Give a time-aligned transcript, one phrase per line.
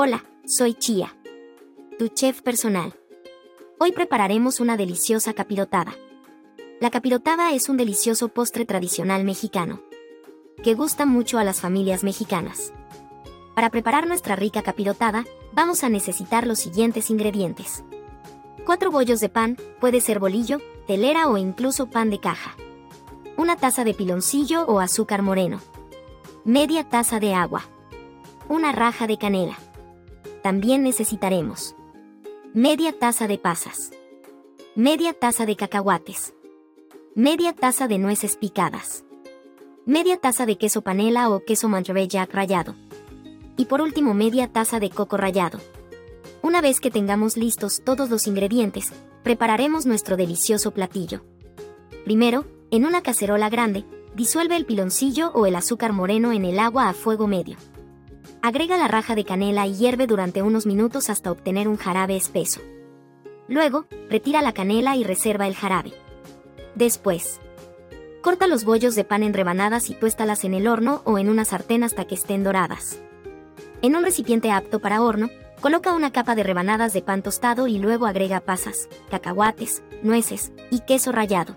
[0.00, 1.12] Hola, soy Chia,
[1.98, 2.94] tu chef personal.
[3.80, 5.92] Hoy prepararemos una deliciosa capirotada.
[6.80, 9.80] La capirotada es un delicioso postre tradicional mexicano,
[10.62, 12.72] que gusta mucho a las familias mexicanas.
[13.56, 17.82] Para preparar nuestra rica capirotada, vamos a necesitar los siguientes ingredientes.
[18.66, 22.54] 4 bollos de pan, puede ser bolillo, telera o incluso pan de caja.
[23.36, 25.60] Una taza de piloncillo o azúcar moreno.
[26.44, 27.64] Media taza de agua.
[28.48, 29.58] Una raja de canela.
[30.48, 31.76] También necesitaremos
[32.54, 33.90] media taza de pasas,
[34.74, 36.32] media taza de cacahuates,
[37.14, 39.04] media taza de nueces picadas,
[39.84, 42.76] media taza de queso panela o queso Monterey Jack rallado,
[43.58, 45.60] y por último media taza de coco rallado.
[46.40, 48.90] Una vez que tengamos listos todos los ingredientes,
[49.22, 51.26] prepararemos nuestro delicioso platillo.
[52.06, 53.84] Primero, en una cacerola grande,
[54.14, 57.58] disuelve el piloncillo o el azúcar moreno en el agua a fuego medio.
[58.40, 62.60] Agrega la raja de canela y hierve durante unos minutos hasta obtener un jarabe espeso.
[63.48, 65.92] Luego, retira la canela y reserva el jarabe.
[66.76, 67.40] Después,
[68.22, 71.44] corta los bollos de pan en rebanadas y tuéstalas en el horno o en una
[71.44, 73.00] sartén hasta que estén doradas.
[73.82, 77.78] En un recipiente apto para horno, coloca una capa de rebanadas de pan tostado y
[77.78, 81.54] luego agrega pasas, cacahuates, nueces y queso rallado.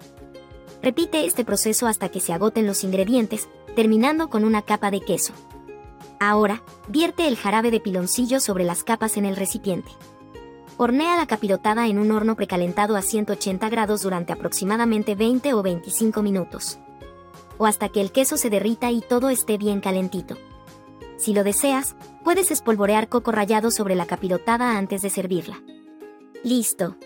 [0.81, 5.33] Repite este proceso hasta que se agoten los ingredientes, terminando con una capa de queso.
[6.23, 9.89] Ahora, vierte el jarabe de piloncillo sobre las capas en el recipiente.
[10.77, 16.21] Hornea la capirotada en un horno precalentado a 180 grados durante aproximadamente 20 o 25
[16.21, 16.77] minutos.
[17.57, 20.37] O hasta que el queso se derrita y todo esté bien calentito.
[21.17, 25.59] Si lo deseas, puedes espolvorear coco rallado sobre la capirotada antes de servirla.
[26.43, 26.97] Listo.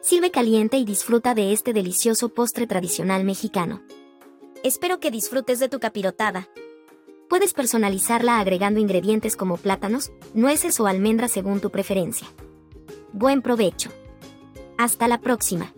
[0.00, 3.82] Sirve caliente y disfruta de este delicioso postre tradicional mexicano.
[4.64, 6.48] Espero que disfrutes de tu capirotada.
[7.32, 12.28] Puedes personalizarla agregando ingredientes como plátanos, nueces o almendras según tu preferencia.
[13.14, 13.88] Buen provecho.
[14.76, 15.72] Hasta la próxima.